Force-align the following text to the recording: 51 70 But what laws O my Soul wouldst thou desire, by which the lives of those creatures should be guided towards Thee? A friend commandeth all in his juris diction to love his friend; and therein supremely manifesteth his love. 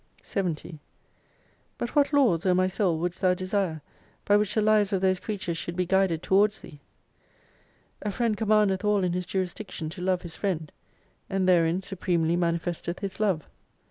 51 0.23 0.55
70 0.55 0.79
But 1.77 1.95
what 1.95 2.11
laws 2.11 2.43
O 2.47 2.55
my 2.55 2.65
Soul 2.65 2.97
wouldst 2.97 3.21
thou 3.21 3.35
desire, 3.35 3.83
by 4.25 4.35
which 4.35 4.55
the 4.55 4.59
lives 4.63 4.91
of 4.91 4.99
those 5.01 5.19
creatures 5.19 5.59
should 5.59 5.75
be 5.75 5.85
guided 5.85 6.23
towards 6.23 6.59
Thee? 6.61 6.79
A 8.01 8.09
friend 8.09 8.35
commandeth 8.35 8.83
all 8.83 9.03
in 9.03 9.13
his 9.13 9.27
juris 9.27 9.53
diction 9.53 9.91
to 9.91 10.01
love 10.01 10.23
his 10.23 10.35
friend; 10.35 10.71
and 11.29 11.47
therein 11.47 11.83
supremely 11.83 12.35
manifesteth 12.35 12.97
his 12.97 13.19
love. 13.19 13.47